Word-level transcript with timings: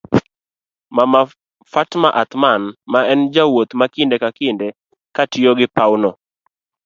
mama 0.97 1.21
Fatma 1.71 2.09
Athman 2.21 2.63
ma 2.91 2.99
en 3.11 3.21
jawuoth 3.35 3.71
ma 3.79 3.85
kinde 3.93 4.15
ka 4.23 4.29
kinde 4.39 4.67
katiyogi 5.15 5.67
pawno 5.75 6.09